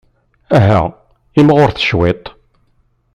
Aha, 0.57 0.81
imɣuret 1.39 1.83
cwiṭ! 1.87 2.23